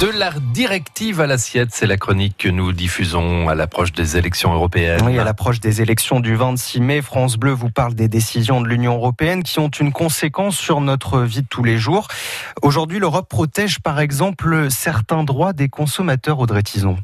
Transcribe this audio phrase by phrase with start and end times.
[0.00, 4.54] De la directive à l'assiette, c'est la chronique que nous diffusons à l'approche des élections
[4.54, 5.02] européennes.
[5.04, 8.66] Oui, à l'approche des élections du 26 mai, France Bleu vous parle des décisions de
[8.66, 12.08] l'Union européenne qui ont une conséquence sur notre vie de tous les jours.
[12.62, 16.96] Aujourd'hui, l'Europe protège par exemple certains droits des consommateurs, Audrey Tison.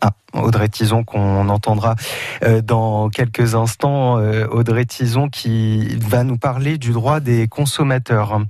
[0.00, 1.96] Ah, Audrey Tison qu'on entendra
[2.44, 4.18] euh, dans quelques instants.
[4.18, 8.40] Euh, Audrey Tison qui va nous parler du droit des consommateurs.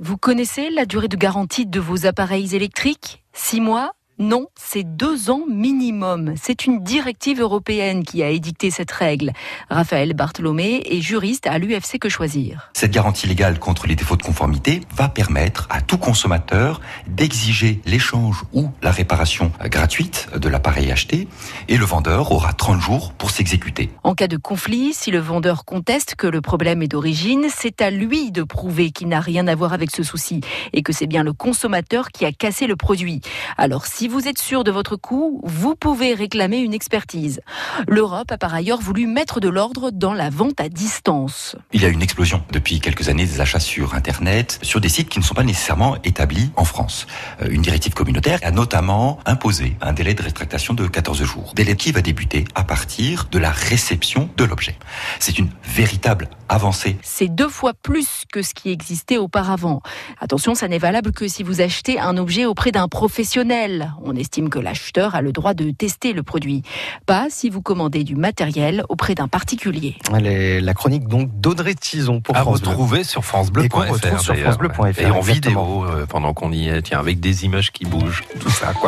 [0.00, 3.24] Vous connaissez la durée de garantie de vos appareils électriques?
[3.32, 6.34] Six mois non, c'est deux ans minimum.
[6.36, 9.32] C'est une directive européenne qui a édicté cette règle.
[9.70, 12.70] Raphaël Bartholomé est juriste à l'UFC Que Choisir.
[12.72, 18.42] Cette garantie légale contre les défauts de conformité va permettre à tout consommateur d'exiger l'échange
[18.52, 21.28] ou la réparation gratuite de l'appareil acheté
[21.68, 23.90] et le vendeur aura 30 jours pour s'exécuter.
[24.02, 27.90] En cas de conflit, si le vendeur conteste que le problème est d'origine, c'est à
[27.90, 30.40] lui de prouver qu'il n'a rien à voir avec ce souci
[30.72, 33.20] et que c'est bien le consommateur qui a cassé le produit.
[33.56, 37.42] Alors si si vous êtes sûr de votre coût, vous pouvez réclamer une expertise.
[37.86, 41.56] L'Europe a par ailleurs voulu mettre de l'ordre dans la vente à distance.
[41.74, 45.10] Il y a une explosion depuis quelques années des achats sur Internet, sur des sites
[45.10, 47.06] qui ne sont pas nécessairement établis en France.
[47.42, 51.52] Euh, une directive communautaire a notamment imposé un délai de rétractation de 14 jours.
[51.54, 54.78] Délai qui va débuter à partir de la réception de l'objet.
[55.18, 56.96] C'est une véritable avancée.
[57.02, 59.82] C'est deux fois plus que ce qui existait auparavant.
[60.18, 63.92] Attention, ça n'est valable que si vous achetez un objet auprès d'un professionnel.
[64.04, 66.62] On estime que l'acheteur a le droit de tester le produit.
[67.06, 69.96] Pas si vous commandez du matériel auprès d'un particulier.
[70.10, 75.20] La chronique donc d'Audrey Tison pour à France retrouver sur francebleu.fr sur francebleu.fr et en
[75.20, 78.72] vidéo euh, pendant qu'on y est, tiens, avec des images qui bougent, tout ça.
[78.72, 78.86] Quoi.